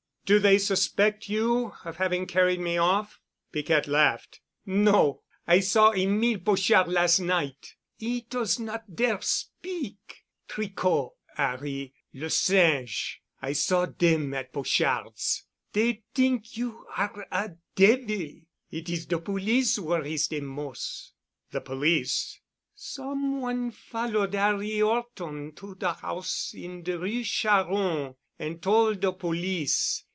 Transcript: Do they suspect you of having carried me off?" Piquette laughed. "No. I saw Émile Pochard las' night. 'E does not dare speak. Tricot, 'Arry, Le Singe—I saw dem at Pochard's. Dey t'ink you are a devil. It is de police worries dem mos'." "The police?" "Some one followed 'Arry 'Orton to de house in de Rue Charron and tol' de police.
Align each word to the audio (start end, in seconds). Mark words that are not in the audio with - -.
Do 0.23 0.39
they 0.39 0.59
suspect 0.59 1.27
you 1.27 1.73
of 1.83 1.97
having 1.97 2.25
carried 2.25 2.61
me 2.61 2.77
off?" 2.77 3.19
Piquette 3.51 3.85
laughed. 3.89 4.39
"No. 4.65 5.23
I 5.45 5.59
saw 5.59 5.91
Émile 5.91 6.41
Pochard 6.45 6.87
las' 6.87 7.19
night. 7.19 7.75
'E 7.99 8.21
does 8.29 8.57
not 8.57 8.95
dare 8.95 9.19
speak. 9.19 10.23
Tricot, 10.47 11.11
'Arry, 11.37 11.93
Le 12.13 12.29
Singe—I 12.29 13.51
saw 13.51 13.85
dem 13.87 14.33
at 14.33 14.53
Pochard's. 14.53 15.43
Dey 15.73 16.03
t'ink 16.15 16.55
you 16.55 16.85
are 16.95 17.27
a 17.29 17.51
devil. 17.75 18.29
It 18.69 18.87
is 18.89 19.07
de 19.07 19.19
police 19.19 19.77
worries 19.79 20.29
dem 20.29 20.45
mos'." 20.45 21.11
"The 21.51 21.59
police?" 21.59 22.39
"Some 22.73 23.41
one 23.41 23.71
followed 23.71 24.33
'Arry 24.33 24.81
'Orton 24.81 25.51
to 25.55 25.75
de 25.75 25.91
house 25.91 26.53
in 26.53 26.83
de 26.83 26.97
Rue 26.97 27.25
Charron 27.25 28.15
and 28.39 28.61
tol' 28.61 28.93
de 28.93 29.11
police. 29.11 30.05